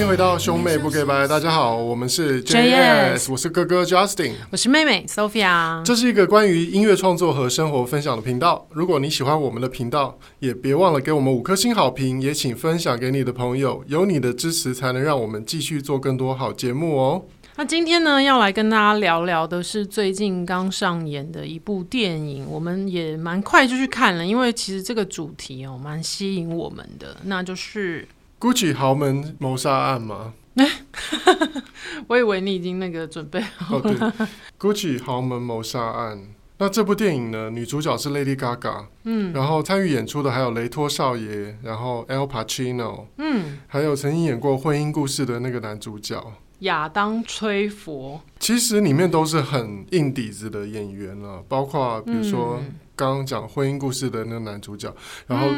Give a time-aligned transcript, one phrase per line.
[0.00, 5.84] 欢迎回到兄妹不给白，大家好，我们是 JS，我是哥哥 Justin，我是妹妹 Sophia。
[5.84, 8.66] 这是一个关于音乐创作和生活分享的频道。
[8.72, 13.84] 如果你喜欢我们的频道，也别忘了给我们五颗星好评，也请分享给你的朋友。
[13.88, 17.26] 有你的支持，才能让我们继续做更多好节目哦。
[17.56, 28.08] 那今天呢，要来跟大家聊聊的是最近刚上演的一部电影，我们也蛮快就去看了，因为其实这个主题哦，蛮吸引我们的，那就是。
[28.40, 30.32] Gucci 豪门谋杀案吗？
[32.08, 33.82] 我以为你已经那个准备好了。
[33.84, 36.18] 哦，对，Gucci 豪门谋杀案。
[36.56, 46.22] 那这部电影呢，女主角是 Lady Gaga，嗯，然后参与演出的还有雷托少爷，然后 Al Pacino，嗯，还有曾经演过《婚姻故事》的那个男主角
[46.60, 48.22] 亚当·崔佛。
[48.38, 52.62] 其实里面都是很硬底子的演员了，包括比如说。
[53.00, 54.94] 嗯刚刚讲婚姻故事的那个男主角，
[55.26, 55.48] 然后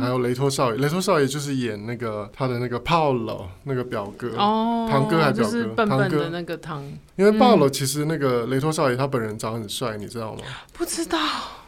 [0.00, 5.52] 还有雷托少爷，嗯、雷托少爷就是演那个他的那个 Paolo 那个表哥，哦，堂哥还是表哥？
[5.52, 6.82] 就是笨笨的那个堂。
[7.16, 10.40] 因为 Paolo 其实那个雷托少爷他本人长很帅，你知道吗？
[10.72, 11.18] 不知道。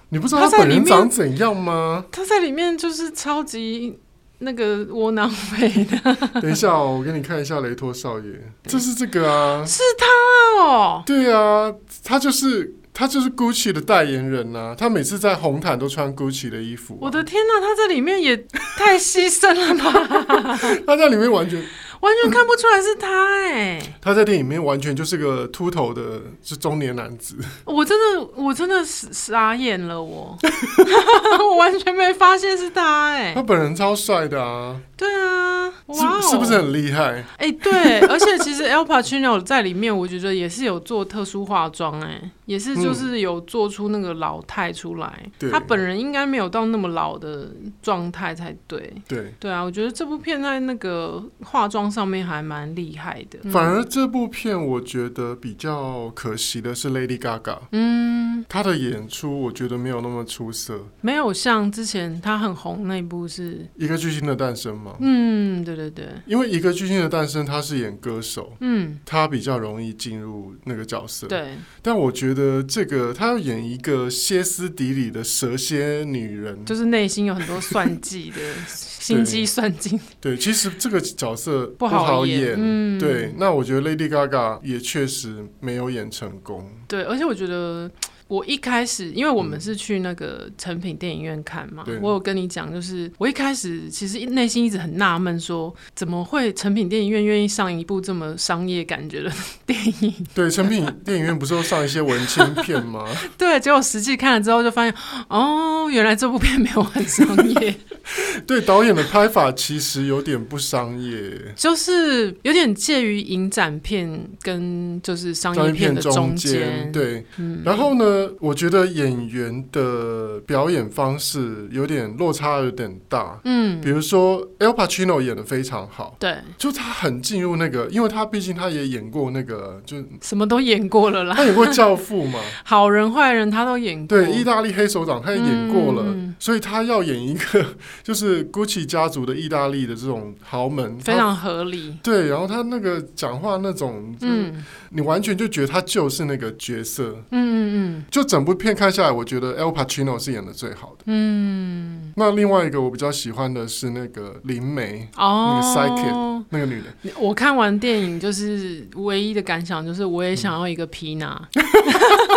[0.08, 2.06] 你不知道他本人长怎样吗？
[2.10, 3.98] 他在里面就是超级
[4.38, 6.16] 那个窝囊废的。
[6.40, 8.32] 等一下哦，我给你看一下雷托少爷，
[8.66, 11.02] 就是这个啊，是他哦。
[11.04, 11.70] 对啊，
[12.02, 12.74] 他就是。
[12.98, 16.98] 他就是 Gucci 的代言人呐、啊，他每次在红毯都穿 Gucci 的衣服、啊。
[17.02, 18.36] 我的天呐，他在里面也
[18.76, 20.58] 太牺牲了吧！
[20.84, 21.64] 他在里面完全。
[22.00, 23.08] 完全看不出来是他
[23.42, 23.94] 哎、欸！
[24.00, 27.34] 他在电影里面完全就是个秃头的，是中年男子。
[27.64, 30.38] 我真的，我真的傻眼了我，
[31.50, 33.34] 我完全没发现是他哎、欸！
[33.34, 34.76] 他本人超帅的啊！
[34.98, 37.24] 对啊，哇，是不是很厉害？
[37.38, 45.30] 哎、欸，对，而且其实 Al Pacino 在里面，我觉得也是有做特殊化妆哎、欸，也是就是有做出那个老态出来。
[45.40, 47.50] 嗯、他本人应该没有到那么老的
[47.80, 48.92] 状态才对。
[49.08, 51.78] 对对啊，我觉得这部片在那个化妆。
[51.88, 81.66] 上面还蛮厉害的，反而这部片我觉得比较可惜的是 Lady Gaga，嗯，她的演出我觉得没有那么出色，没有像之前她很红那一部是一个巨星的诞生嘛，嗯，对对对，因为一个巨星的诞生他是演歌手，嗯，他比较容易进入那个角色，对，但我觉得这个他要演一个歇斯底里的蛇蝎女人，就是内心有很多算计的心机 算尽，对，其实这个角色。
[81.78, 86.68] 不好演，嗯、对，那我觉得 Lady Gaga 也确实没有演成功。
[86.86, 87.90] 对，而且我觉得。
[88.28, 99.32] 我一开始，因为我们是去那个成品电影院看嘛，嗯、我有跟你讲，就是我一开始其实内心一直很纳闷，说怎么会成品电影院愿意上一部这么商业感觉的
[99.64, 100.14] 电影？
[100.34, 103.06] 对，成品电影院不是都上一些文青片吗？
[103.38, 104.94] 对，结果实际看了之后就发现，
[105.28, 107.74] 哦，原来这部片没有很商业。
[108.46, 116.92] 对，导演的拍法其实有点不商业，就是有点介于影展片跟就是商业片的中间。
[116.92, 118.17] 对，嗯、然后呢？
[118.40, 123.40] 我觉得演员的表演方式有点落差，有点大。
[123.44, 131.34] 嗯，比如说 El Pacino 演的非常好，对，就他很进入那个，因为他毕竟他也演过那个，就什么都演过了啦。
[131.34, 134.06] 他演过《教父》嘛， 好人坏人他都演过。
[134.06, 137.64] 对，意大利黑手党他也演过了，嗯、所以他要演一个
[138.02, 141.96] 就是 Gucci 家族的意大利的这种豪门，非常合理。
[142.02, 147.16] 对，然后他那个讲话那种，嗯，你完全就觉得他就是那个角色。
[147.30, 148.04] 嗯嗯嗯。
[148.10, 151.04] 就整部片看下来，我觉得 El Pacino 是演的最好的。
[151.06, 156.86] 嗯，那另外一个我比较喜欢的是那个灵媒哦，那个 Psychic 那个女的。
[157.18, 161.48] 我看完电影就是唯一的感想就是，我也想要一个皮娜。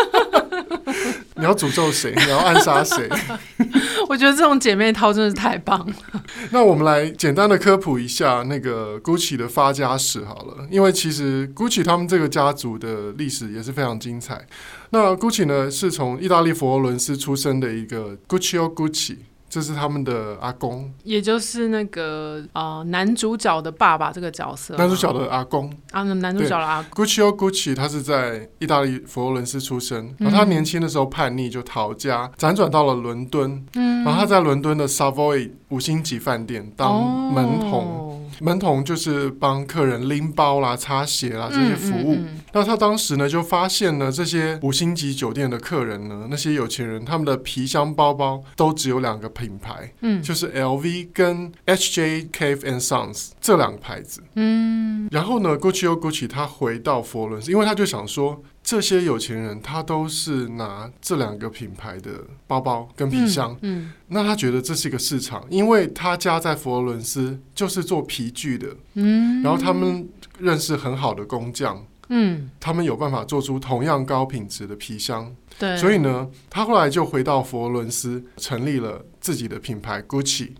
[1.35, 2.13] 你要诅咒谁？
[2.15, 3.09] 你要暗杀谁？
[4.09, 6.23] 我觉得这种姐妹淘真的是太棒了。
[6.49, 14.45] 那我们来简单的科普一下那个 Gucci 的发家史好了，因为其实 Gucci 他们这个家族的历史也是非常精彩。
[14.89, 19.17] 那 Gucci 呢，是从意大利佛罗伦斯出生的一个 Guccio Gucci。
[19.51, 24.77] 这是他们的阿公，也就是那个呃男主角的爸爸这个角色。
[24.77, 27.05] 男主角的阿公啊，男主角的阿公。
[27.05, 33.61] Guccio Gucci 他是在意大利佛罗伦斯出生，然后他年轻的时候叛逆就逃家，辗转到了伦敦。
[33.73, 37.81] 嗯，然后他在伦敦的 Savoy 五星级饭店当门童。
[37.81, 38.07] 哦
[38.41, 42.15] 门童就是帮客人拎包啦、擦鞋啦这些服务。
[42.15, 54.23] 嗯嗯嗯、那他当时呢，就发现呢，这些五星级酒店的客人呢，那些有钱人，他们的皮箱包包都只有两个品牌，嗯，就是 LV 跟 HJ Cave and Sons 这两个牌子。
[54.35, 62.11] 嗯，然后呢，Gucci 又 Gucci 他回到佛罗伦斯，因为他就想说，这些有钱人他都是拿这两个品牌的
[62.47, 70.07] 包包跟皮箱，嗯，嗯，那他觉得这是一个市场，因为他家在佛罗伦斯就是做皮具的，嗯，然后他们
[70.39, 80.51] 认识很好的工匠，嗯，他们有办法做出同样高品质的皮箱，对，所以呢，他后来就回到佛罗伦斯，成立了自己的品牌 Gucci。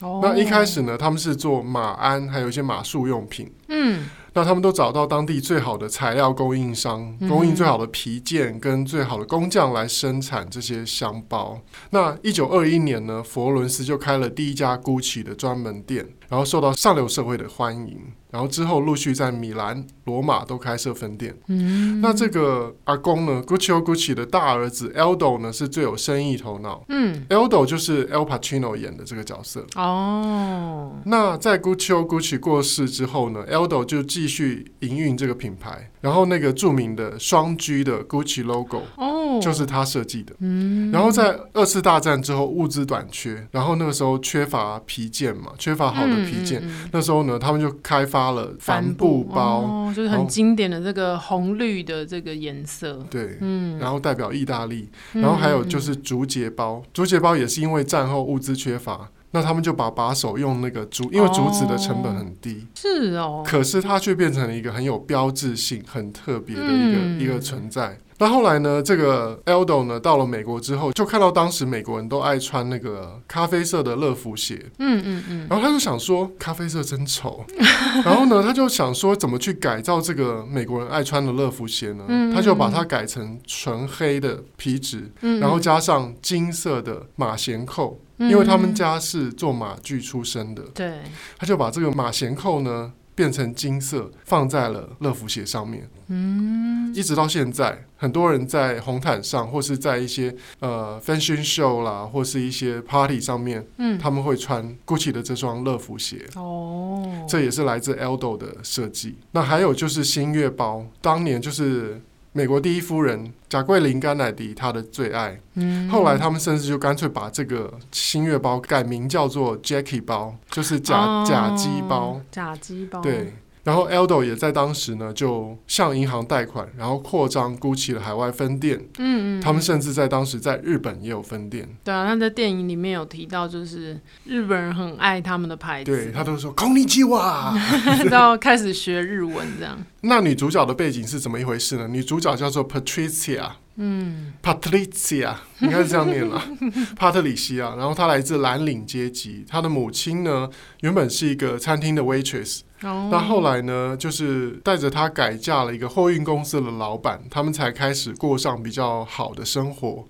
[0.00, 4.08] 哦，那一开始呢，他们是做马鞍，还有一些马术用品，嗯。
[4.34, 11.60] 那他们都找到当地最好的材料供应商，供应最好的皮件跟最好的工匠来生产这些箱包。
[11.90, 17.98] 那一九二一年呢，佛罗伦斯就开了第一家 Gucci 的专门店，然后受到上流社会的欢迎。
[18.30, 21.36] 然后之后陆续在米兰、罗马都开设分店。
[21.48, 26.84] 嗯，那这个阿公呢，Guccio Gucci 的大儿子 Aldo 呢，是最有生意头脑。
[26.88, 29.64] 嗯，Aldo 就是 El Pacino 演的这个角色。
[29.76, 35.90] 哦，那在 Guccio Gucci 过世之后呢，Aldo 就继续营运这个品牌。
[36.00, 40.32] 然后那个著名的双 G 的 Gucci logo，哦，就是他设计的。
[40.38, 46.62] 嗯，然后在二次大战之后物资短缺，然后那个时候缺乏皮件嘛，缺乏好的皮件。
[46.92, 53.04] 那时候呢，他们就开发了帆布包，哦，就是很经典的这个红绿的这个颜色。
[53.10, 54.88] 对，嗯，然后代表意大利。
[55.12, 59.08] 然后还有就是竹节包，竹节包也是因为战后物资缺乏。
[59.30, 67.98] 那他们就把把手用那个竹，因为竹子的成本很低，哦是哦，可是它却变成了一个很有标志性、很特别的一个、嗯、一个存在。
[68.18, 77.44] 那后来呢，这个 Aldo 呢到了美国之后，就看到当时美国人都爱穿那个咖啡色的乐福鞋，嗯嗯嗯，然后他就想说咖啡色真丑，
[78.04, 82.04] 然后呢他就想说怎么去改造这个美国人爱穿的乐福鞋呢？
[82.08, 85.10] 嗯嗯嗯，他就把它改成纯黑的皮质，
[85.40, 88.00] 然后加上金色的马衔扣。
[88.20, 91.02] 因为他们家是做马具出身的，对，
[91.38, 95.90] 他就把这个马衔扣呢变成金色，放在了乐福鞋上面。
[96.06, 106.24] 嗯，一直到现在，很多人在红毯上，或是在一些呃 fashion show 啦，或是一些 party 上面，嗯，他们会穿 Gucci 的这双乐福鞋。
[106.36, 109.16] 哦，这也是来自 Aldo 的设计。
[109.32, 112.00] 那还有就是星月包，当年就是。
[112.32, 115.40] 美国第一夫人贾桂琳·甘乃迪，她的最爱。
[115.54, 122.20] 嗯，后来他们甚至就干脆把这个星月包改名叫做 Jackie 包，就是假、哦、假鸡包。
[122.30, 123.00] 假鸡包。
[123.00, 123.34] 对。
[123.68, 128.78] 然后 Aldo 也在当时呢，就向银行贷款，然后扩张 Gucci 的海外分店。
[128.96, 131.68] 嗯嗯，他们甚至在当时在日本也有分店。
[131.84, 135.92] 对啊，他在电影里面有提到，就是日本人很爱他们的牌子。
[135.92, 139.78] 对，他都说 Konnichiwa， 开始学日文这样。
[140.00, 141.86] 那女主角的背景是怎么一回事呢？
[141.86, 143.50] 女主角叫做 Patricia。
[143.80, 146.42] 嗯，Patricia 应该是这样念了，
[146.98, 147.76] 帕特里西亚。
[147.76, 153.22] 然后他来自蓝领阶级，他的母亲呢，原本是一个餐厅的 waitress，那、oh.
[153.22, 160.04] 后来呢，就是带着他改嫁了一个货运公司的老板，他们才开始过上比较好的生活。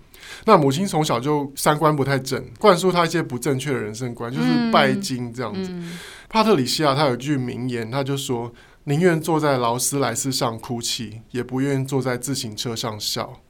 [0.46, 5.70] 那母亲从小就三观不太正，灌输他一些不正确的人生观，就是拜金这样子。
[5.72, 5.98] 嗯、
[6.30, 8.50] 帕特里西亚他有一句名言，他就说
[8.84, 13.40] ：“宁愿坐在劳斯莱斯上哭泣，也不愿意坐在自行车上笑。”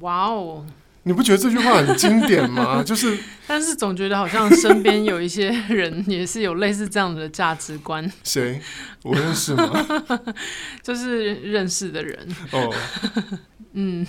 [0.00, 0.64] 哇哦！
[1.04, 2.82] 你不觉得这句话很经典吗？
[2.84, 8.10] 就是，但是总觉得好像身边有一些人也是有类似这样的价值观。
[8.22, 8.60] 谁？
[9.04, 9.72] 我认识吗？
[10.82, 12.28] 就是认识的人。
[12.52, 12.74] 哦，
[13.72, 14.06] 嗯。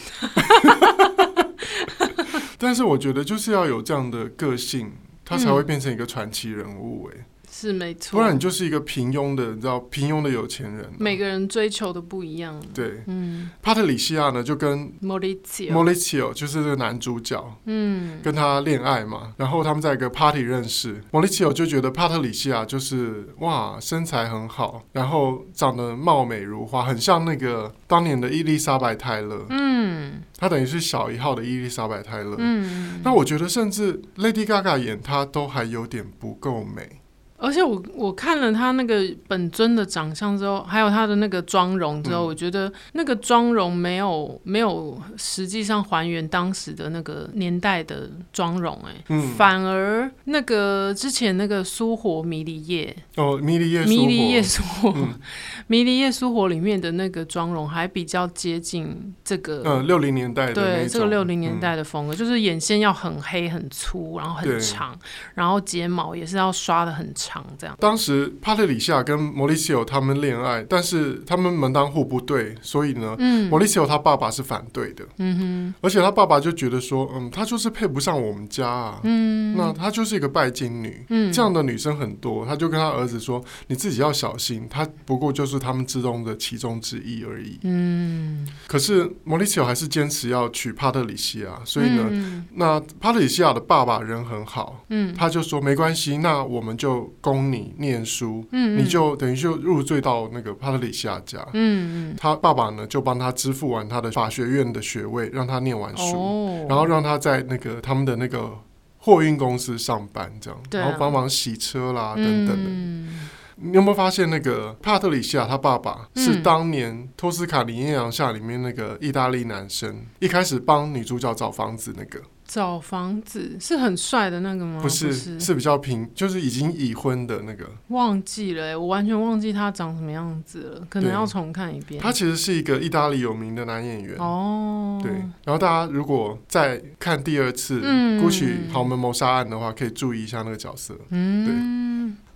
[2.58, 4.92] 但是我觉得就是要有这样的个性，
[5.24, 7.10] 他才会变成一个传奇人物。
[7.14, 7.26] 哎。
[7.52, 10.86] 是没错，不然你就是一个平庸的，你知道平庸的有钱人。
[11.00, 12.62] 每个人追求的不一样。
[12.74, 37.02] 对，嗯，帕特里西亚呢就跟莫里奇奥，莫里奇奥就是这个男主角，嗯，跟他恋爱嘛，然后他们在一个 party 认识，莫里奇奥就觉得帕特里西亚就是哇身材很好，然后长得貌美如花，很像那个当年的伊丽莎白泰勒，嗯，他等于是小一号的伊丽莎白泰勒，嗯，那我觉得甚至 Lady Gaga 演她都还有点不够美。
[37.42, 54.94] 而且我我看了他那个本尊的长相之后，还有他的那个妆容之后，嗯、我觉得那个妆容没有没有实际上还原当时的那个年代的妆容，哎，嗯，反而那个之前那个苏活迷离夜哦，迷离夜迷离夜苏活，
[55.68, 64.94] 迷离夜苏活里面的那个妆容还比较接近这个嗯六零年代的对这个六零年代的风格，嗯、就是眼线要很黑很粗，然后很长，
[65.36, 67.29] 然后睫毛也是要刷的很长。
[67.30, 67.78] 长这样。
[67.80, 73.16] 当时帕特里西亚跟莫里西欧他们恋爱，但是他们门当户不对，所以呢，
[73.50, 75.06] 莫里西欧他爸爸是反对的。
[75.18, 79.00] 嗯哼，而且他爸爸就觉得说，嗯，他就是配不上我们家啊。
[79.04, 81.06] 嗯，那他就是一个拜金女。
[81.10, 87.60] 嗯，这样的女生很多，他就跟他儿子说，你自己要小心，他不过就是他们之中的其中之一而已。
[87.64, 94.84] 嗯，可是莫里西欧还是坚持要娶帕特里西亚，所以呢，嗯、那帕特里西亚的爸爸人很好。
[94.90, 98.46] 嗯，他就说没关系，那我们就供你念书。
[98.52, 101.46] 嗯，你就等于就入赘到那个帕特里西亚家。
[101.54, 108.52] 嗯，他爸爸呢就帮他支付完他的法学院的学位，让他念完书，哦、然后让他在那个他们的那个
[108.98, 112.70] 货运公司上班，这样，啊、然后帮忙洗车啦等等的。
[112.70, 113.30] 嗯
[113.62, 122.22] 你有没有发现，那个帕特里西亚他爸爸是当年《托斯卡尼艳阳下》里面那个意大利男生，一开始帮女主角找房子那个？
[122.50, 124.80] 找房子是很帅的那个吗？
[124.82, 127.70] 不是，不是，是比较平，就是已经已婚的那个。
[127.90, 132.02] 忘记了，我完全忘记他长什么样子了，可能要重看一遍。
[132.02, 135.00] 他其实是一个意大利有名的男演员哦。
[135.04, 135.12] 对，
[135.46, 137.82] 然后大家如果再看第二次
[138.20, 140.98] 《Gucci 豪门谋杀案》的话，可以注意一下那个角色。
[141.12, 141.54] 嗯，对。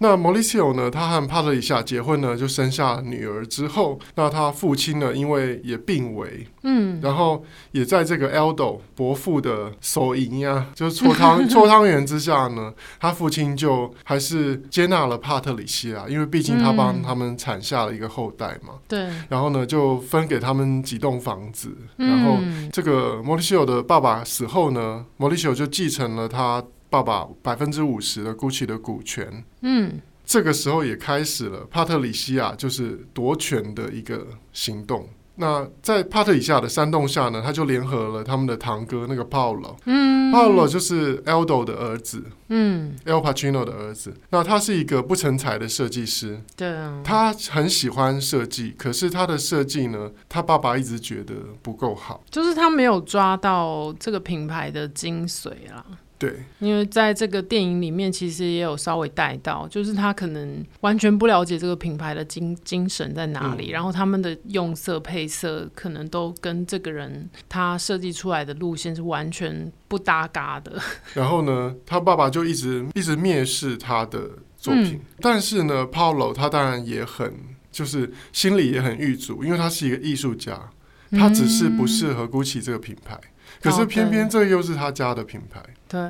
[0.04, 0.92] 那莫里西欧呢？
[0.92, 7.42] 他和帕特里西亚结婚呢，就生下女儿之后，那他父亲呢，因为也病危，嗯，然后
[7.72, 22.40] 也在这个 Aldo 伯父的手淫呀，就是搓汤 搓汤圆之下呢，他父亲就还是接纳了帕特里西亚，因为毕竟他帮他们产下了一个后代嘛，对、嗯，然后呢，就分给他们几栋房子，然后
[22.74, 26.62] 这个莫里西欧的爸爸死后呢，莫里西欧就继承了他。
[26.94, 35.10] 爸爸百分之五十的 Gucci 的股权，嗯，这个时候也开始了帕特里西亚就是夺权的一个行动。
[35.38, 44.14] 那在帕特里西亚的煽动下呢，他就联合了他们的堂哥那个 Paolo，嗯，Paolo 就是 Aldo 的儿子，嗯，El Pacino 的儿子。
[44.30, 51.34] 那他是一个不成才的设计师，对啊，他很喜欢设计，可是他的设计呢，他爸爸一直觉得
[51.64, 55.84] 不够好，就是他没有抓到这个品牌的精髓啊。
[56.18, 70.82] 对，因为在这个电影里面，其实也有稍微带到，就是他可能完全不了解这个品牌的精精神在哪里，嗯、然后他们的用色配色可能都跟这个人他设计出来的路线是完全不搭嘎的。
[71.14, 77.34] 然后呢，他爸爸就一直一直蔑视他的作品，嗯、但是呢，Paolo 他当然也很
[77.70, 80.70] 就是心里也很郁卒，因为他是一个艺术家，
[81.12, 83.16] 他只是不适合 Gucci 这个品牌。
[83.16, 83.30] 嗯
[83.64, 85.62] 可是偏偏这又是他家的品牌。
[85.88, 86.02] 对，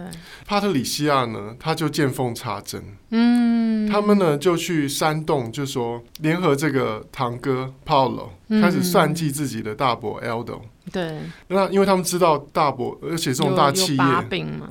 [0.48, 2.82] 帕特里西亚呢，他就见缝插针。
[3.12, 10.62] 嗯，他们呢就去煽动，就说联合这个堂哥 Paulo 开始算计自己的大伯 Aldo。
[10.92, 11.20] 对，
[11.50, 14.04] 那因为他们知道大伯，而且这种大企业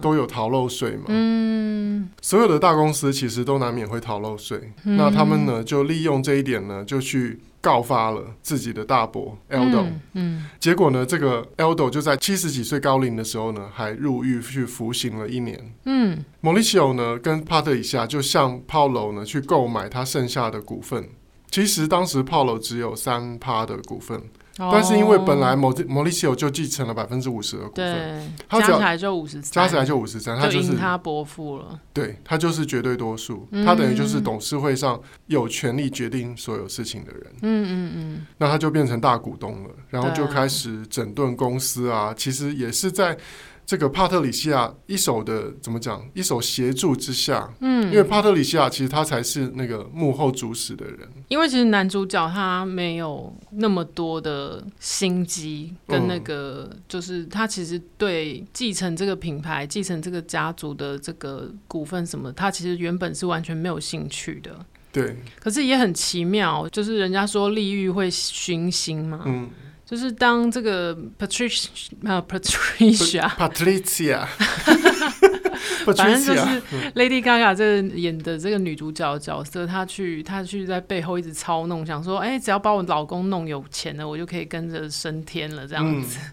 [0.00, 1.04] 都有逃漏税嘛。
[1.08, 4.72] 嗯，所有的大公司其实都难免会逃漏税。
[4.82, 7.38] 那他们呢就利用这一点呢，就去。
[7.62, 15.74] 告发了自己的大伯 Aldo，嗯，嗯，结果呢，这个 Aldo 就在七十几岁高龄的时候呢，还入狱去服刑了一年。
[15.84, 21.08] 嗯，莫里西欧呢跟帕特里西亚就向 Paulo 呢去购买他剩下的股份，
[21.50, 24.20] 其实当时 Paulo 只有三趴的股份。
[24.56, 31.80] 但是因为本来莫莫里西欧就继承了百分之五十的股份，他加起来就五十，加起来就五十三，他就是他伯父了。
[31.92, 37.22] 对，他就是绝对多数，他等于就是董事会上有权利决定所有事情的人。
[37.42, 43.16] 嗯嗯嗯，那他就变成大股东了，然后就开始整顿公司啊，其实也是在。
[43.64, 46.04] 这个帕特里西亚一手的怎么讲？
[46.14, 50.98] 一手协助之下，嗯，因为帕特里西亚其实他才是那个幕后主使的人。
[51.28, 64.54] 因为其实男主角他没有那么多的心机，跟那个、嗯、就是他其实对继承这个品牌、继承这个家族的这个股份什么，他其实原本是完全没有兴趣的。
[64.92, 65.16] 对。
[65.40, 69.22] 可是也很奇妙，就是人家说利欲会熏心嘛。
[69.24, 69.48] 嗯。
[69.92, 71.68] 就是当这个 Patricia
[72.06, 74.24] 啊 Patricia，Patricia，
[75.94, 76.62] 反正就是
[76.94, 86.18] Lady Gaga 这个演的这个女主角的角色，她去她去在背后一直操弄，想说，哎、欸，只要把我老公弄有钱了，我就可以跟着升天了这样子。
[86.22, 86.32] 嗯、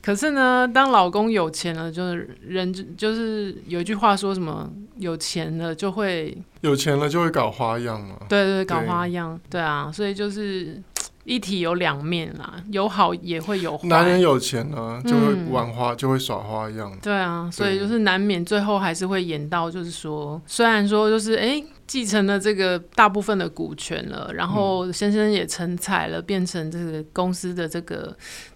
[0.00, 8.16] 可是呢，当老公有钱了，就是人就是有一句话说什么，有钱了就会有钱了就会搞花样嘛。
[8.30, 10.82] 对，对对，搞花样，对，对啊，所以就是。
[11.24, 13.88] 一体有两面啦，有好也会有坏。
[13.88, 16.96] 男人有钱呢，就会玩花，嗯、就会耍花样。
[17.02, 28.14] 对啊，所以就是难免最后还是会演到，就是说，虽然说就是哎，继承了这个大部分的股权了，然后先生也成才了，变成这个公司的这个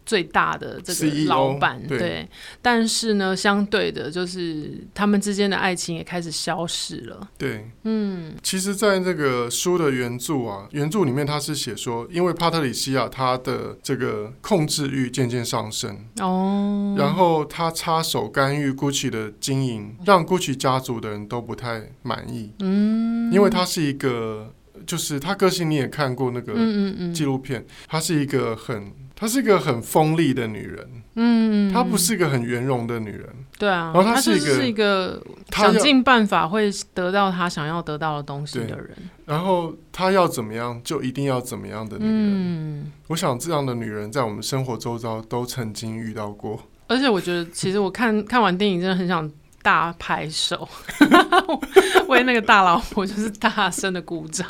[0.08, 2.28] 最大的这个老板，对，对。
[2.62, 7.28] 但是呢，相对的，就是他们之间的爱情也开始消失了。
[7.36, 22.50] 对，嗯，其实，在这个书的原著啊，原著里面他是写说，因为帕特里西亚他的这个控制欲渐渐上升哦，然后他插手干预 Gucci 的经营，让 Gucci 家族的人都不太满意。
[22.60, 24.54] 嗯，因为他是一个。
[24.86, 26.54] 就是他个性，你也看过那个
[27.12, 35.20] 纪录片，她、嗯嗯嗯、是一个很，她是一个很锋利的女人，嗯，她不是一个很圆融的女人，对啊，然后她是一个，是一个
[35.50, 38.96] 想尽办法会得到她想要得到的东西的人，
[39.26, 49.28] 然后她要怎么样就一定要怎么样的女人，嗯，我想这样的女人在我们生活周遭都曾经遇到过，而且我觉得其实我看看完电影真的很想。
[49.62, 50.68] 大拍手，
[52.08, 54.46] 为那个大老婆就是大声的鼓掌。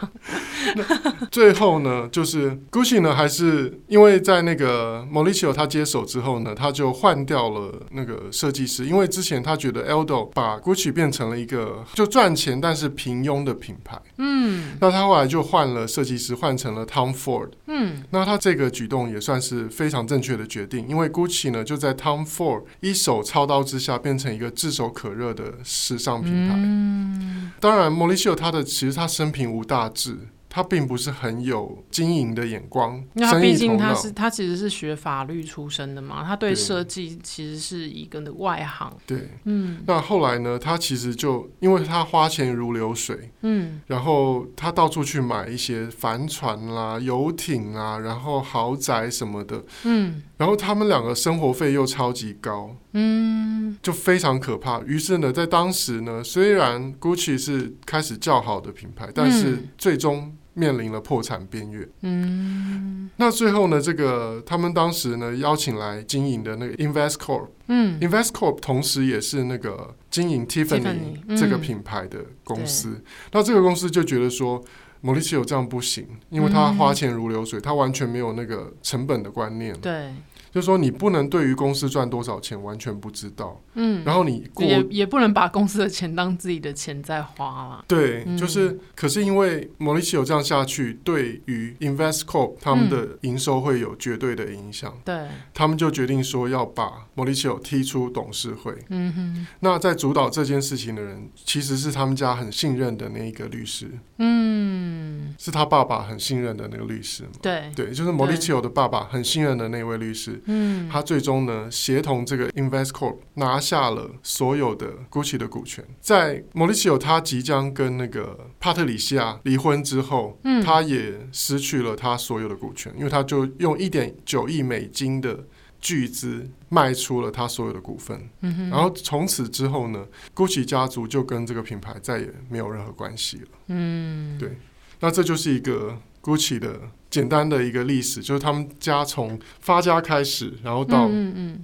[1.31, 14.01] 最后呢，就是 Gucci 呢，还是因为在那个 Mauricio 他接手之后呢，他就换掉了那个设计师，因为之前他觉得 Aldo 把 Gucci 变成了一个就赚钱但是平庸的品牌。
[14.19, 17.51] 嗯，那他后来就换了设计师，换成了 Tom Ford。
[17.67, 30.19] 嗯，那他这个举动也算是非常正确的决定，因为 Gucci 呢就在 Tom Ford 一手操刀之下，变成一个炙手可热的时尚品牌，嗯、当然，莫里西欧他的其实他生平无大志。
[30.51, 38.91] 他并不是很有经营的眼光，那他毕竟他是他其实是学法律出身的嘛，他对设计其实是一个的外行。
[39.07, 54.81] 对，嗯，那后来呢，他其实就因为他花钱如流水，嗯，然后他到处去买一些帆船啦、游艇啊，然后豪宅什么的，嗯，然后他们两个生活费又超级高，嗯，就非常可怕。
[54.87, 60.35] 于是呢，在当时呢，虽然 Gucci 是开始较好的品牌，但是最终。
[60.55, 61.89] 面临了破产边缘。
[62.01, 63.81] 嗯，那最后呢？
[63.81, 72.89] 这个他们当时呢邀请来经营的那个 Investcorp，嗯，Investcorp 同时也是那个经营 Tiffany 这个品牌的公司。
[72.89, 74.61] 嗯、那这个公司就觉得说，
[75.01, 79.79] 莫里西欧这样不行，因为他花钱如流水，他完全没有那个成本的观念。
[79.81, 80.13] 对。
[80.59, 87.85] 就是说，你不能对于公司赚多少钱完全不知道，嗯，然后你过也也不能把公司的钱当自己的钱在花了。
[87.87, 94.93] 对，嗯、就是，可是因为莫里西有这样下去，对于 Investcorp 他们的营收会有绝对的影响。
[95.05, 98.75] 对、嗯，他们就决定说要把莫里西有踢出董事会。
[98.89, 103.89] 嗯哼，那在主导这件事情的人，其实是他们家很信任的那一个律师。
[104.17, 107.23] 嗯，是他爸爸很信任的那个律师。
[107.41, 110.43] 对，对，就是莫里西有的爸爸很信任的那位律师。
[110.51, 115.85] 嗯，他最终呢，协同这个 Investcorp 拿下了所有的 Gucci 的股权。
[116.01, 125.47] 在 Mauricio 他即将跟那个帕特里西亚离婚之后，嗯，他也失去了他所有的股权，因为他就用一点九亿美金的
[125.81, 128.29] 巨资卖出了他所有的股份。
[128.41, 133.49] 嗯哼，然后从此之后呢，Gucci 家族就跟这个品牌再也没有任何关系了。
[133.67, 134.57] 嗯，对，
[135.01, 136.81] 那这就是一个 Gucci 的。
[137.11, 141.09] 简单的一个历史，就是他们家从发家开始，然后到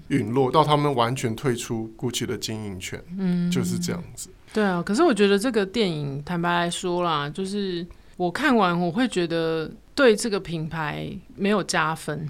[0.09, 4.31] 陨落，到他们完全退出 Gucci 的经营权，嗯，就是这样子。
[4.53, 12.27] 对啊，可是我觉得这个电影，坦白来说啦，就是我看完我会觉得对这个品牌没有加分。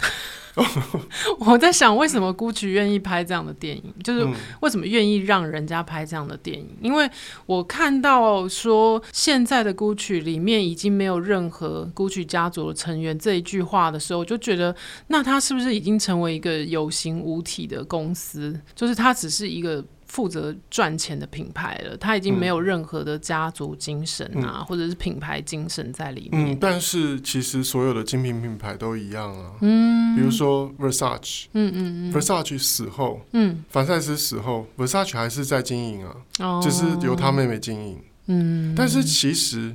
[1.40, 3.92] 我在想，为什么 Gucci 愿意拍这样的电影？
[4.02, 4.26] 就是
[4.60, 6.68] 为什么愿意让人家拍这样的电影？
[6.80, 7.10] 因为
[7.46, 14.74] 我看到说，现在的 Gucci 里面已经没有任何 Gucci 家族的成员这一句话的时候，我就觉得，
[15.08, 18.60] 那他是不是已经成为一个有形无体的公司？
[18.74, 19.84] 就是他只是一个。
[20.14, 26.52] 负责赚钱的品牌了，他已经没有任何的家族精神啊，嗯、或者是品牌精神在里面。
[26.52, 29.54] 嗯，但是其实所有的精品品牌都一样啊。
[29.60, 38.00] 嗯，比如说 Versace，嗯嗯嗯，Versace 死后，嗯，凡赛斯死后，Versace 还是在经营啊，哦，只是由他妹妹经营。
[38.26, 39.74] 嗯，但是其实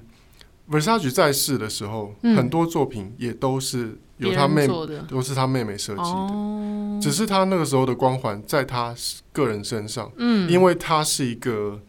[0.69, 3.99] Versace 在世的时候，嗯、很多作品也都是。
[4.19, 4.73] 有他妹妹，
[5.07, 8.93] 都是他妹妹设计的，哦、只是他那个时候的光环在他
[9.31, 11.79] 个人身上，嗯，因为他是一个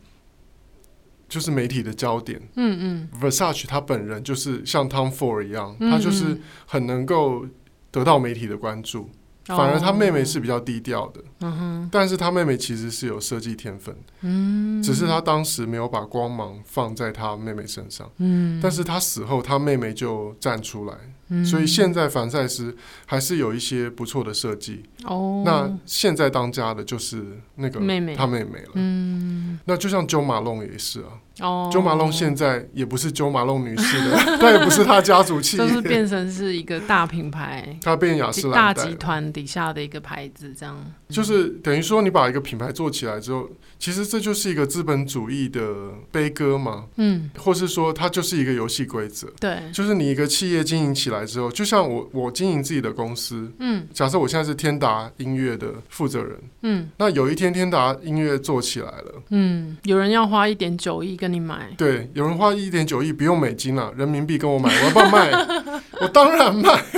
[1.28, 7.44] 就是媒体的焦点，嗯嗯，Versace 他本人就是像 Tom Ford 一样，嗯、他就是很能够
[7.90, 9.10] 得到媒体的关注，
[9.48, 20.94] 嗯、反而他妹妹是比较低调的，嗯哼，但是他妹妹其实是有设计天分，嗯，只是他当时没有把光芒放在他妹妹身上，嗯，但是他死后他妹妹就站出来。
[21.30, 24.82] 嗯，所以现在凡赛斯还是有一些不错的设计。
[25.04, 28.70] 哦，那现在当家的就是那个妹妹，她妹妹了。
[28.74, 31.18] 嗯，那就像 Jo Malone 也是啊。
[31.40, 40.76] 哦，Jo Malone 现在也不是 Jo Malone 女士的， 她也不是她家族企业，就是变成是一个大品牌，她变雅诗兰黛大集团底下的一个牌子，这样。
[41.08, 43.48] 就是等于说，你把一个品牌做起来之后，
[43.78, 45.74] 其实这就是一个资本主义的
[46.12, 46.84] 悲歌嘛。
[46.96, 49.26] 嗯，或是说，它就是一个游戏规则。
[49.40, 65.30] 对，就是你一个企业经营起来之后，就像我我经营自己的公司，嗯，假设我现在是天达音乐的负责人，嗯，那有一天天达音乐做起来了，嗯，有人要花一点九亿跟你买，对，有人花一点九亿，不用美金了，人民币跟我买，我要不要卖？
[66.00, 66.84] 我当然卖。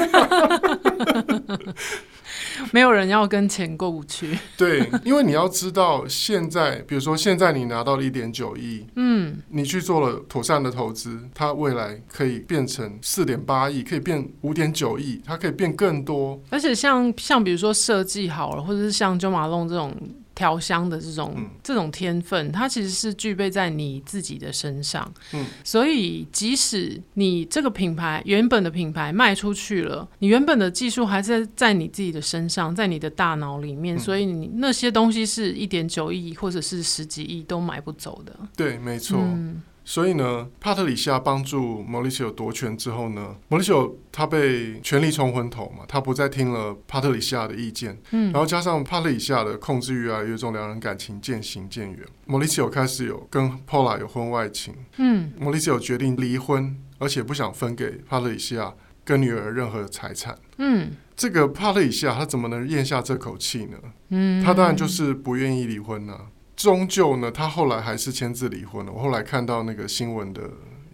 [2.70, 4.38] 没有人要跟钱过不去。
[4.56, 16.40] 对，因为你要知道，现在比如说现在你拿到了一点九亿，嗯，你去做了妥善的投资，它未来可以变成四点八亿，可以变五点九亿，它可以变更多。
[16.50, 19.94] 而且像像比如说设计好了，或者是像 Jo Malone 这种。
[20.34, 25.12] 调香的这种、嗯、这种天分，它其实是具备在你自己的身上。
[25.32, 33.96] 嗯，所以即使你这个品牌原本的品牌卖出去了，你原本的技术还是在你自己的身上，在你的大脑里面。
[33.96, 38.34] 嗯、所以你那些东西是一点九亿或者是十几亿都买不走的。
[38.56, 39.18] 对，没错。
[39.20, 51.98] 嗯所以呢，帕特里西亚帮助莫里西奥夺权之后呢，莫里西奥他被权力冲昏头嘛，他不再听了帕特里西亚的意见，嗯，然后加上帕特里西亚的控制欲越来越重，两人感情渐行渐远。
[52.26, 58.72] 莫里西奥开始有跟 Paula 有婚外情，嗯，莫里西奥决定离婚，而且不想分给帕特里西亚
[59.04, 63.76] 跟女儿任何财产，嗯，这个帕特里西亚他怎么能咽下这口气呢？
[64.10, 66.26] 嗯，他当然就是不愿意离婚了啊。
[66.62, 68.92] 终究呢，他后来还是签字离婚了。
[68.92, 70.42] 我后来看到那个新闻的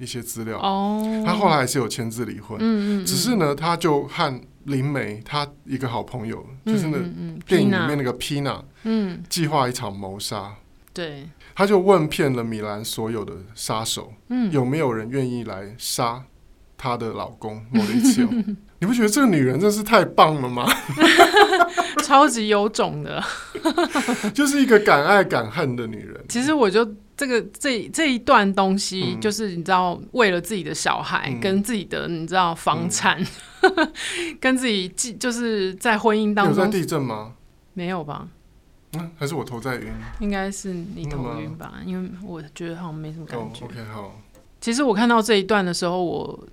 [0.00, 2.58] 一些资料，哦，他后来还是有签字离婚。
[2.58, 6.98] 嗯嗯，只是呢，他就和林梅他一个好朋友，嗯、就是那
[7.46, 10.54] 电影里面那个 Pina，嗯，计划一场谋杀。
[10.94, 16.24] 对，他就问遍了米兰所有的杀手，嗯，有没有人愿意来杀
[16.76, 18.28] 他的老公莫里奇欧？
[18.80, 20.66] 你不觉得这个女人真是太棒了吗？
[22.04, 23.22] 超级有种的，
[24.32, 26.24] 就是一个敢爱敢恨的女人。
[26.28, 33.20] 其实我就这个这这一段东西，就是你知道，为了自己的小孩，嗯、跟自己的你知道房产，
[33.62, 33.92] 嗯、
[34.40, 37.32] 跟自己就是在婚姻当中有在地震吗？
[37.74, 38.28] 没有吧？
[38.94, 39.92] 嗯，还是我头在晕？
[40.20, 41.74] 应该是你头晕吧？
[41.84, 43.64] 因为我觉得好像没什么感觉。
[43.64, 44.14] Oh, OK，好。
[44.60, 46.46] 其实我看到这一段的时候，我。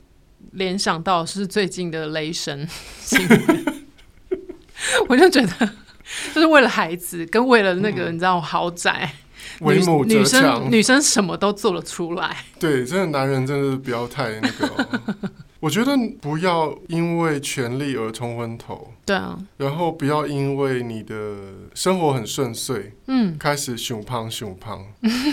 [0.53, 2.67] 联想到是最近的雷神，
[5.07, 5.69] 我就觉得
[6.33, 9.11] 就是为了孩子，跟为了那个你知道豪宅，
[9.61, 12.37] 为母女生女生什么都做得出来。
[12.59, 15.03] 对，真的男人真的是不要太那个哦。
[15.65, 21.15] 我觉得不要因为权力而冲昏头，对啊，然后不要因为你的
[21.73, 24.85] 生活很顺遂，嗯，开始熊胖熊胖，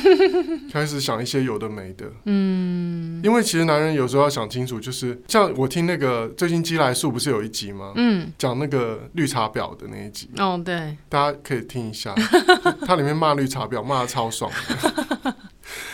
[0.72, 7.92] 开始想一些有的没的，嗯，因为其实男人有时候要想清楚，就是像我听那个最近鸡来素不是有一集吗？
[7.96, 12.14] 嗯，讲那个绿茶婊的那一集，哦，对，大家可以听一下，
[12.86, 15.34] 他里面骂绿茶婊骂的超爽的。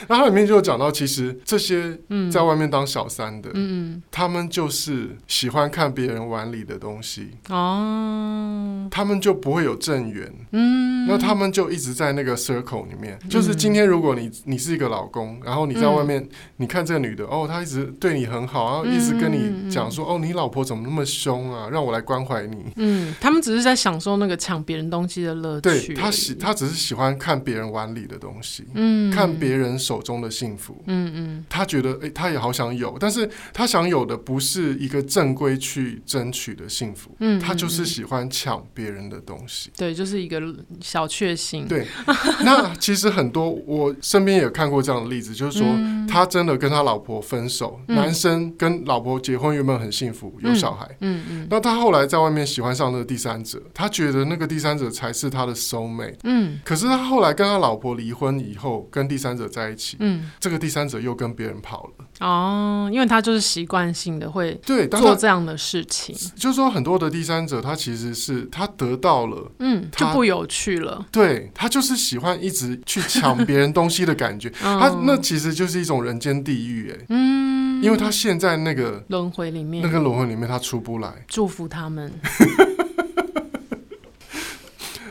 [0.09, 1.99] 那它里面就有讲到，其实这些
[2.33, 7.31] 在外面当小三的，嗯，他们就是喜欢看别人碗里的东西。
[7.51, 13.19] 哦，他们就不会有正缘，嗯，那他们就一直在那个 circle 里面。
[13.29, 22.67] 就是今天如果你你是一个老公，然后你在外面，你看这个女的哦，她一直对你很好，然后一直跟你讲说哦，你老婆怎么那么凶啊，让我来关怀你。
[22.77, 25.95] 嗯，他们只是在享受那个抢别人东西的乐趣。
[25.95, 40.41] 对，他喜，他只是喜欢看别人碗里的东西，嗯，看别人手中的幸福，嗯嗯，他觉得，哎、欸，他也好想有，但是他想有的不是一个正规去争取的幸福，嗯，他就是喜欢抢别人的东西，对，就是一个
[40.81, 41.69] 小确幸。
[41.69, 41.87] 对，
[42.45, 45.67] 那其实很多我身边也看过这样的例子，就是说
[46.09, 59.97] 他真的跟他老婆分手，嗯、男生跟老婆结婚原本很幸福，有小孩，嗯嗯，嗯，那他后来在外面喜欢上那个第三者，他觉得那个第三者才是他的 soul mate，嗯，可是他后来跟他老婆离婚以后，跟第三者在一起。
[60.01, 66.15] 嗯，这个第三者又跟别人跑了哦，因为他就是习惯性的会对做这样的事情。
[66.37, 70.88] 就是说，很多的第三者，他其实是他得到了，嗯，就不有趣了。
[71.11, 81.25] 对，他就是喜欢一直去抢别人东西的感觉， 他那其实就是一种人间地狱哎，嗯，因为他陷在那个轮回里面，那个轮回里面他出不来。
[81.27, 82.13] 祝福他们。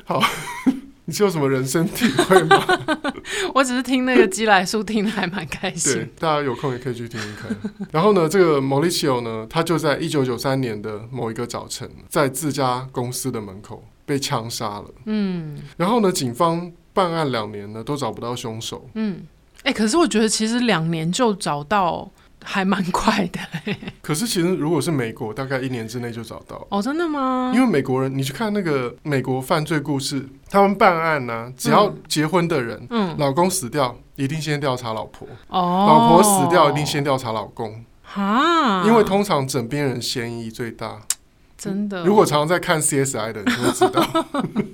[0.05, 0.21] 好。
[1.09, 2.61] 你是有什么人生体会吗？
[3.55, 5.93] 我只是听那个基来素听的还蛮开心。
[5.93, 7.87] 对，大家有空也可以去听听看。
[7.93, 14.85] 然后呢，这个 Mauricio 呢，他就在一九九三年的某一个早晨，在自家公司的门口被枪杀了。
[15.05, 18.89] 嗯，然后呢，警方办案两年呢，都找不到凶手。
[18.95, 19.21] 嗯，
[19.57, 22.09] 哎、欸，可是我觉得其实两年就找到。
[22.49, 23.39] 还蛮快的，
[24.01, 26.65] 可是其实如果是美国，大概一年之内就找到。
[26.69, 27.51] 哦，真的吗？
[27.53, 41.01] 因为美国人，你去看那个美国犯罪故事，他们办案呢、啊，只要结婚的人，嗯，老公死掉，一定先调查老婆，哦，老婆死掉，一定先调查老公，哈，因为通常枕边人嫌疑最大，
[41.57, 42.05] 真的。
[42.05, 44.25] 如果常常在看 CSI 的，你就会知道。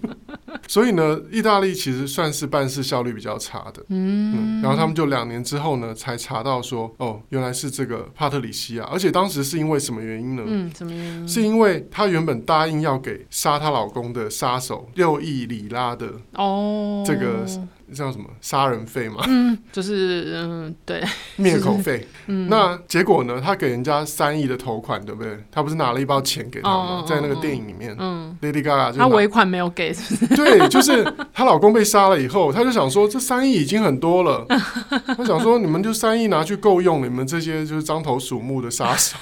[0.67, 3.83] 所以呢，意大利其实算是办事效率比较差的。
[3.89, 10.43] 嗯，嗯，然后他们就两年之后呢，才查到说，哦，原来是这个帕特里西亚，而且当时是因为什么原因呢？
[10.45, 11.27] 嗯，什么原因？
[11.27, 17.45] 是因为她原本答应要给杀她老公的杀手六亿里拉的哦，这个。
[17.93, 19.23] 叫什么杀人费嘛？
[19.27, 21.03] 嗯，就是嗯，对，
[21.37, 22.07] 灭口费。
[22.27, 23.41] 嗯，那结果呢？
[23.43, 25.37] 他给人家三亿的头款，对不对？
[25.51, 26.75] 他不是拿了一包钱给他吗？
[26.75, 30.35] 哦、在那个电影里面，嗯，Lady Gaga 就他尾款没有给是不是？
[30.37, 34.45] 对，就是她老公被杀了以后，她就想说这三亿已经很多了。
[35.17, 39.17] 她想说你们就三亿拿去够用，你们这些就是獐头鼠目的杀手。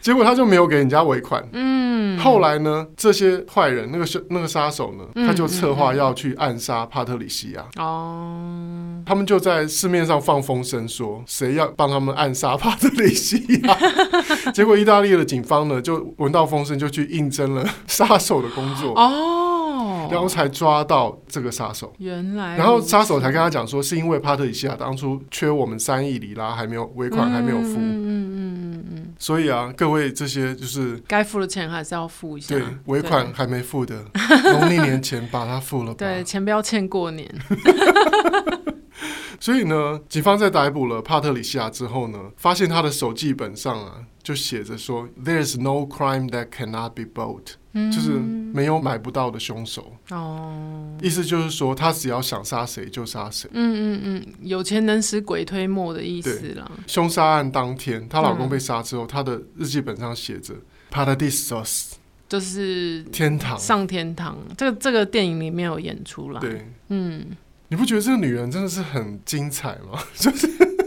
[0.00, 1.46] 结果他就没有给人家尾款。
[1.52, 2.86] 嗯，后来呢？
[2.96, 5.26] 这些坏人，那个那个杀手呢？
[5.26, 13.78] 他就策划要去暗杀帕特里西亚哦，他们就在市面上放风声说，谁要帮他们暗杀帕特里西亚？
[14.52, 21.92] 结果意大利的警方呢，就闻到风声，就去应征了杀手的工作哦，然后才抓到这个杀手。
[21.98, 27.74] 原来，然后杀手才跟他讲说，是因为帕特里西亚当初缺我们三亿里拉，还没有尾款还没有付。
[27.74, 29.09] 嗯嗯嗯嗯嗯。
[29.20, 32.54] 所以啊，各位这些就是该付的钱还是要付一下。
[32.54, 34.02] 对，尾款还没付的，
[34.44, 35.96] 农历年前把它付了吧。
[35.98, 37.30] 对，钱不要欠过年。
[39.38, 47.52] 所以呢，警方在逮捕了帕特里西亚之后呢，发现他的手记本上啊，就写着说：“There's no crime that cannot be bought。
[47.72, 48.12] 嗯”就是
[48.52, 49.92] 没有买不到的凶手。
[50.10, 53.48] 哦，意思就是说，他只要想杀谁就杀谁。
[53.52, 56.70] 嗯嗯嗯，有钱能使鬼推磨的意思啦。
[56.86, 60.54] 凶杀案当天，她老公被杀之后，她、嗯、的日记本上写着
[60.92, 61.92] “Paradisos”。
[62.28, 64.38] 就是天堂，上天堂。
[64.56, 66.40] 这个这个电影里面有演出来。
[66.40, 67.26] 对，嗯，
[67.66, 70.00] 你不觉得这个女人真的是很精彩吗？
[70.14, 70.46] 就是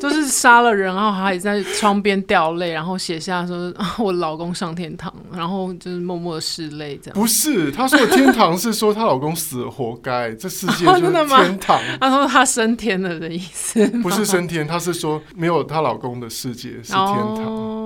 [0.10, 7.20] 就是杀了人，然后还在窗边掉泪，然后写下说：“我老公上天堂。”然后就是默默的拭泪，这样。
[7.20, 11.80] 不是，她说的天堂是说她老公死了活该，这世界就 是天堂。
[12.00, 17.46] 她说她升天了的意思，不是升天，她是说没有她老公的世界是天堂。
[17.46, 17.80] 哦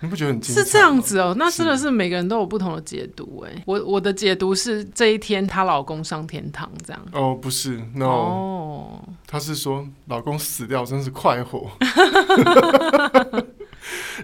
[0.00, 0.42] 你不觉得很？
[0.42, 3.62] 是这样子哦，那真的是每个人都有不同的解读哎。
[3.66, 7.06] 我我的解读是这一天她老公上天堂这样。
[7.12, 11.70] 哦，不是，no，哦，她是说老公死掉真是快活。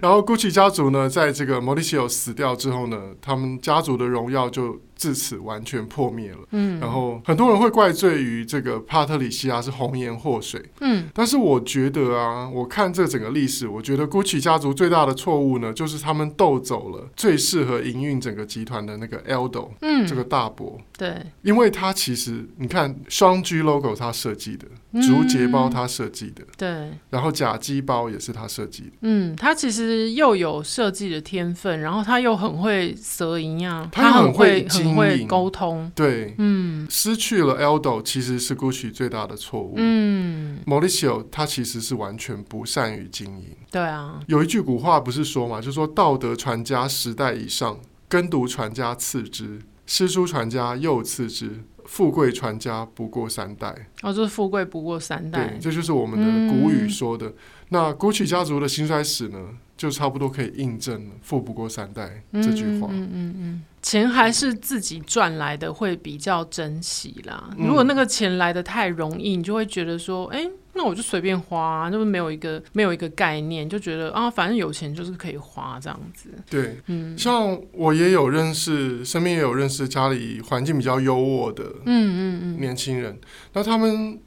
[0.01, 6.39] 然后 Gucci 家族呢，在这个 Mauricio 死掉之后呢，他们家族的荣耀就自此完全破灭了。
[6.51, 10.61] 嗯，然后很多人会怪罪于这个帕特里西亚是红颜祸水。
[10.81, 20.77] 嗯，但是我觉得啊，我看这整个历史，我觉得 Gucci 家族最大的错误呢，就是他们斗走了最适合营运整个集团的那个 Aldo，嗯，这个大伯。
[20.97, 24.67] 对，因为他其实你看双 G logo 他设计的，
[25.01, 28.91] 竹节包他设计的，对，然后假鸡包也是他设计的。
[29.03, 35.91] 嗯，他其实又有设计的天分，然后他又很会摄影啊，他很会很会沟通。
[35.95, 39.73] 对，嗯，失去了 Aldo 其实是 Gucci 最大的错误。
[39.77, 43.55] 嗯，Mauricio 他其实是完全不善于经营。
[43.71, 49.59] 对啊，有一句古话不是说嘛，就是说道德传家十代以上，耕读传家次之。
[49.85, 53.89] 诗书传家又次之，富贵传家不过三代。
[54.03, 55.47] 哦，就是富贵不过三代。
[55.47, 57.25] 对，这就是我们的古语说的。
[57.27, 57.33] 嗯、
[57.69, 59.39] 那 Gucci 家族的兴衰史呢，
[59.77, 62.87] 就差不多可以印证了“富不过三代”这句话。
[62.91, 67.49] 嗯嗯嗯，钱还是自己赚来的会比较珍惜啦。
[67.57, 70.51] 嗯、如果那个钱来的太容易，你就会觉得说，哎、欸。
[70.75, 76.29] 那我就随便花，啊，就是没有一个没有一个概念，就觉得啊，反正有钱就是可以花这样子。
[76.49, 83.19] 对，嗯，像我也有认识，身边也有认识家里环境比较优渥的，嗯嗯嗯，年轻人，
[83.51, 84.17] 那他们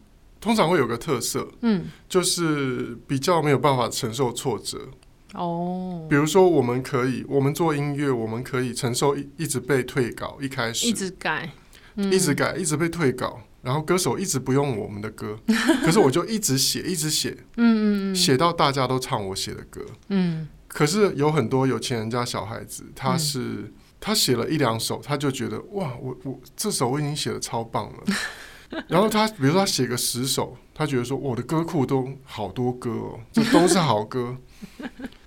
[0.42, 4.88] 通常会有个特色，嗯，就是比较没有办法承受挫折。
[5.34, 11.50] 哦，比如说我们可以，我们做音乐，我们可以承受一一直被退稿，一开始一直改，
[11.94, 13.40] 嗯，一直改，一直被退稿。
[13.62, 15.38] 然后歌手一直不用我们的歌，
[15.86, 20.48] 可是我就一直写，一直写，嗯嗯嗯，写到大家都唱我写的歌，嗯。
[20.66, 28.14] 可是有很多有钱人家小孩子，他是他写了一两首，他就觉得哇，我我这首我已经写的超棒了。
[28.88, 34.36] 然后他比如说他写个十首，他觉得说我的歌库都好多歌哦，这都是好歌。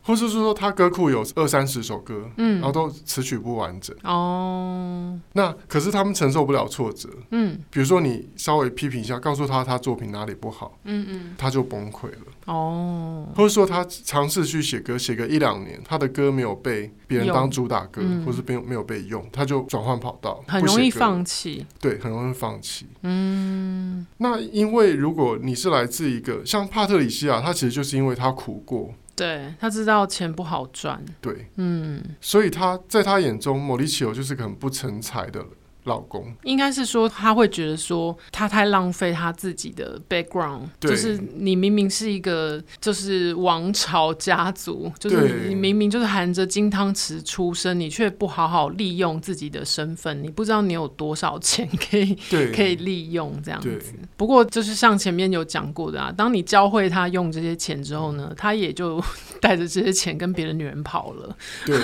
[0.01, 3.95] 或是说他歌库有二三十首歌，嗯，然后都词曲不完整。
[4.03, 5.19] 哦。
[5.33, 13.27] 那可是他们承受不了挫折，嗯，比如说你稍微批评一下，告诉他他作品哪里不好，嗯嗯，他就崩溃了哦。
[13.35, 22.87] 或者说他尝试去写歌，写个一两年，他的歌没有被别人当主打歌，嗯、或是没有没有被用，他就转换跑道，很容易放弃，对，很容易放弃。
[23.01, 28.93] 嗯，那因为如果你是来自一个像帕特里西亚，他其实就是因为他苦过。
[29.15, 35.49] 对，他知道钱不好赚，对，嗯，所以他在他眼中，莫里奇欧就是个很不成才的人。
[35.85, 52.17] 老公应该是说，他会觉得说他太浪费他自己的 background，就是你明明是一个就是王朝家族，就是你明明就是含着金汤匙出生，你却不好好利用自己的身份，你不知道你有多少钱可以
[52.51, 53.93] 可以利用这样子。
[54.17, 58.99] 不过就是像前面有讲过的啊，当你教会他用这些钱之后呢，他也就
[59.39, 61.37] 带着这些钱跟别的女人跑了。
[61.63, 61.79] 对，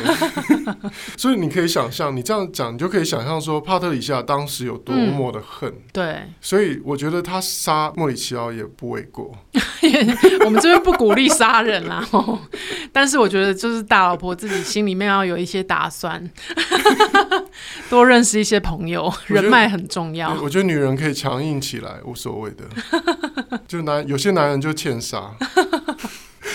[1.16, 3.91] 所以你可以想象，你这样讲，你就可以想象说帕特。
[3.92, 9.36] 底下当时有多么的恨，嗯、对，所以我觉得他杀莫里奇奥也不为过。
[10.46, 12.08] 我们这边不鼓励杀人啦，
[12.94, 16.30] 但是我觉得就是大老婆自己心里面要有一些打算，
[17.90, 20.34] 多认识一些朋友，人脉很重要。
[20.42, 22.66] 我觉得女人可以强硬起来，无所谓的。
[23.68, 25.32] 就男有些男人就欠杀。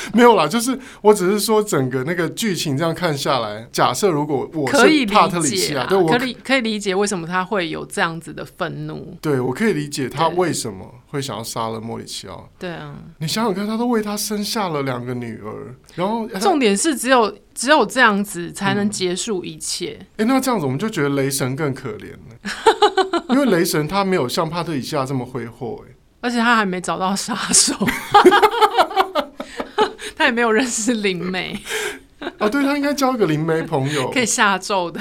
[0.14, 9.16] 没有啦，就是我只是说整个那个剧情这样看下来，假设如果我是帕特里西亚，对，我可以可以理解为什么他会有这样子的愤怒。
[9.20, 12.48] 对，我可以理解他为什么会想要杀了莫里奇奥。
[12.58, 19.98] 对啊，你想想看，他都为他生下了两个女儿，然后重点是只有只有这样子才能结束一切。
[20.16, 27.74] 哎、嗯，那这样子我们就觉得雷神更可怜了， 因为雷神他没有像帕特里西亚这么挥霍，哎，而且他还没找到杀手。
[30.16, 31.56] 他也没有认识灵媒。
[32.38, 34.98] 啊， 对，他应该交一个灵媒朋友， 可以下咒的，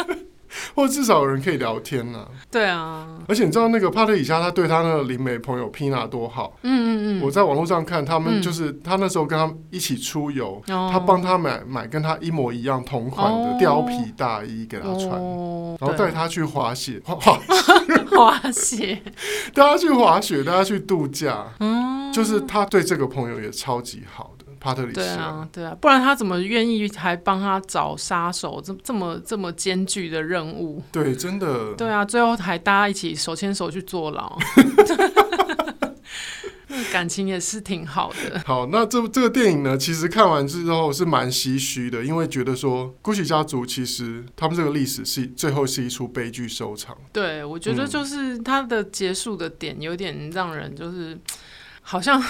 [0.74, 2.28] 或者至少有人可以聊天呢、啊。
[2.50, 6.58] 对啊，而且你知道那个帕特里夏，他对他那个灵媒朋友皮娜多好。
[6.62, 17.16] 嗯嗯嗯，我在网络上看他们，就是、嗯、他那时候跟他们一起出游，哦、他帮他买买跟他一模一样同款的貂皮大衣给他穿，哦、然后带他去滑雪，滑。
[18.14, 19.00] 滑雪，
[19.54, 21.46] 带他去滑雪，带他去度假。
[21.60, 24.41] 嗯，就是他对这个朋友也超级好的。
[24.62, 28.62] 帕特里西亚，对啊，对啊，不然他怎么愿意还帮他找杀手？
[28.64, 34.38] 这这么这么艰巨的任务，对，真的，对啊，最后还大家一起手牵手去坐牢，
[36.92, 38.40] 感情也是挺好的。
[38.46, 46.96] 好，那这这个电影呢，其实看完之后是蛮唏嘘的，因为觉得说古奇家族其实他们这个历史是最后是一出悲剧收场。
[47.12, 51.18] 对，我觉得就是他的结束的点有点让人就是
[51.80, 52.22] 好像。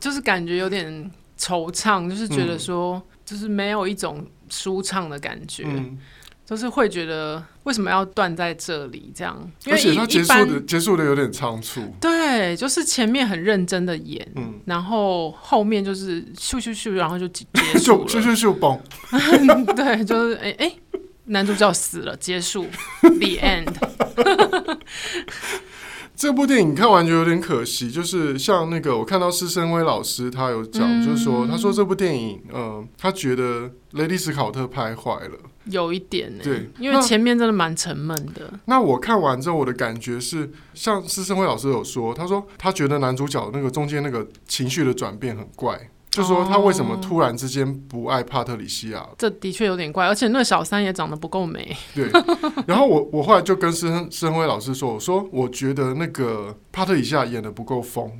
[0.00, 5.98] 就是感觉有点惆怅，就是觉得说，就是没有一种舒畅的感觉，嗯、
[6.44, 9.50] 就是会觉得为什么要断在这里这样？
[9.66, 11.82] 而且他结束的结束的有点仓促。
[12.00, 17.44] 对，就是前面很认真的演，嗯、然后后面就是咻咻咻，然后就结
[17.78, 18.78] 束了，咻咻咻嘣。
[19.74, 20.80] 对，就是哎哎、欸欸，
[21.26, 22.66] 男主角死了，结束，
[23.00, 23.74] The End。
[26.16, 38.76] 这部电影看完就有点可惜，就是像那个我看到施生威老师他有讲，嗯、就是说他说这部电影，嗯、呃，他觉得雷迪斯考特拍坏了，有一点呢，对，因为前面真的蛮沉闷的那。
[38.76, 45.90] 那我看完之后，我的感觉是，像施生威老师有说，他说他觉得男主角那个中间那个情绪的转变很怪。
[46.14, 49.04] 就说他为什么突然之间不爱帕特里西亚？
[49.18, 51.76] 这的确有点怪，而且那小三也长得不够美。
[51.92, 52.08] 对，
[52.68, 58.12] 然后我 我后来就跟申申辉老师说，我说我觉得那个帕特里西亚演的不够疯。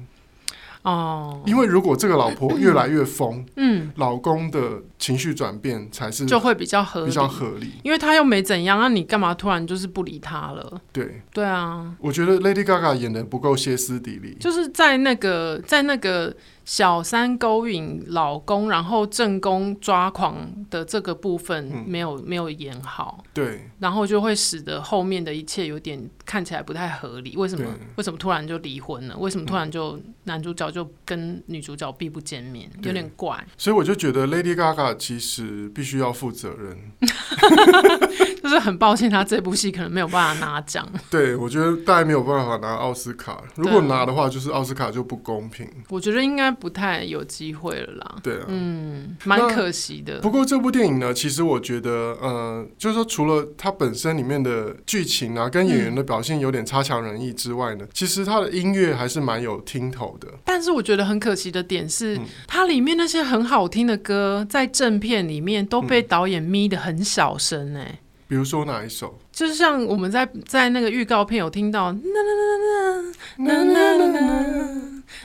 [0.83, 10.78] 哦，因为如果这个老婆越来越疯，嗯，老公的情绪转变才是就会比较合理，比较合理，因为他又没怎样，那你干嘛突然就是不理他了？
[10.92, 16.35] 对，对啊，我觉得 Lady Gaga 演的不够歇斯底里，就是在那个在那个。
[16.64, 27.37] 小三勾引老公，然后正宫抓狂的这个部分没有、嗯、没有演好，对，然后就会使得后面的一切有点看起来不太合理。
[27.37, 27.68] 为什么？
[27.96, 29.16] 为什么突然就离婚了？
[29.18, 32.70] 为什么突然就男主角就跟女主角避不见面？
[32.77, 33.44] 嗯、有点怪。
[33.59, 36.79] 所以我就觉得 Lady Gaga 其实必须要负责任，
[38.42, 40.88] 就是很抱歉，他这部戏可能没有办法拿奖。
[41.11, 43.42] 对，我觉得大概没有办法拿奥斯卡。
[43.57, 45.68] 如果拿的话，就是奥斯卡就不公平。
[45.90, 48.17] 我觉得应该不太有机会了啦。
[48.23, 50.21] 对啊，嗯，蛮可惜的。
[50.21, 51.90] 不过这部电影呢，其实我觉得，
[52.23, 60.28] 呃，就是说除了它本身里面的剧情啊，跟演员的表现有点差强人意之外呢，嗯、其实它的音乐还是蛮有听头的。
[60.45, 68.01] 但是我觉得很可惜的点是，嗯、它里面那些很好听的歌，在正片里面都被导演眯得很小声哎。
[68.26, 69.18] 比如说哪一首？
[69.31, 73.03] 就是像我们在在那个预告片有听到，那那那
[73.37, 74.64] 那那那那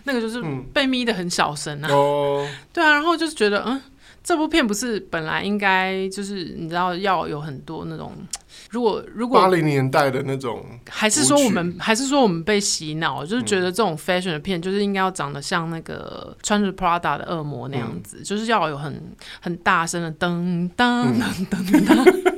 [0.04, 0.42] 那个就是
[0.74, 1.90] 被咪的很小声啊。
[1.92, 3.82] 哦， 对啊，然后就是觉得，嗯，
[4.24, 8.14] 这部片不是本来应该就是你知道要有很多那种。
[8.72, 21.20] 如果如果八零年代的那种，还是说我们还是说我们被洗脑，就是觉得这种 fashion 的片就是应该要长得像那个穿着 Prada 的恶魔那样子，嗯、就是要有很很大声的噔噔
[21.50, 22.29] 噔噔噔。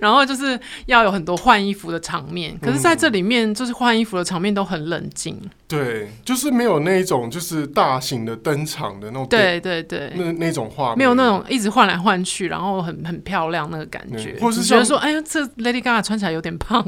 [0.00, 5.40] 然后就是要有很多换衣服的场面，可是在这里面就是换衣服的场面都很冷静。
[5.68, 9.26] 对，就是没有那一种就是大型的登场的那种。
[9.28, 16.84] 对对对，那那种画面没有那种一直换来换去，然后很很漂亮那个感觉，或是觉得说，哎呀，这 Lady Gaga 穿起来有点胖。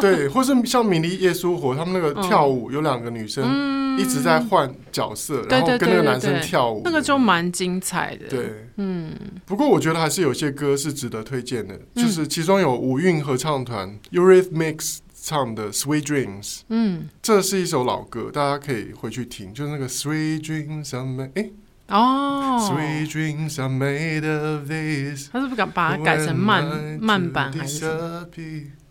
[0.00, 8.28] 对，或是像《米莉耶稣活》他们那个跳舞，有两个女生一直在换角色，然后跟那个男生跳舞，那个就蛮精彩的。
[8.28, 9.16] 对，嗯。
[9.46, 11.78] 不过我觉得还是有些歌是值得推荐的。
[11.94, 19.52] 就是其中有五韵合唱团 Eurythmics 唱的《Sweet Dreams》，嗯，这是一首老歌，大家可以回去听。
[19.54, 21.50] 就是那个 Sweet Dreams are made，哎，
[21.88, 25.30] 哦，Sweet Dreams are made of this。
[25.32, 27.86] 他是不敢把它改成慢慢版还是？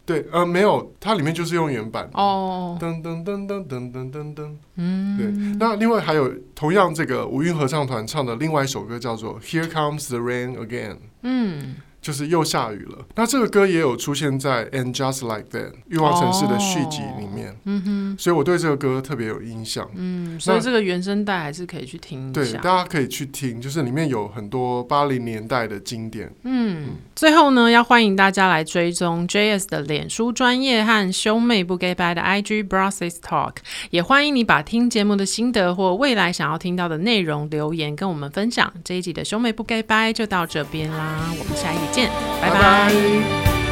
[0.06, 2.10] 对，呃，没有，它里面就是用原版。
[2.14, 5.28] 哦，噔噔噔噔噔噔噔噔，嗯，对。
[5.60, 10.94] 那另外还有同样这个五韵合唱团唱的另外一首歌叫做《Here Comes the Rain Again》。
[11.24, 11.76] 嗯。
[12.02, 13.06] 就是又下雨了。
[13.16, 17.56] 那这个歌也有出现在《And Just Like That》欲望城市的续集里面。
[17.66, 19.88] 嗯哼，所以我对这个歌特别有印象。
[19.96, 22.42] 嗯，所以这个原声带还是可以去听一下。
[22.42, 26.34] 对，大家可以去听，就是里面有很多八零年代的经典。
[26.44, 33.58] 嗯，最后呢，要欢迎大家来追踪 JS 的脸书专业和兄妹不给掰的 IG Brothers Talk，
[33.92, 38.74] 也欢迎你把听节目的心得或未来想要听到的内容留言跟我们分享。
[38.84, 42.10] 这一集的兄妹不给掰就到这边啦，我们下一集见，
[42.42, 42.58] 拜拜。
[42.58, 43.71] 拜拜。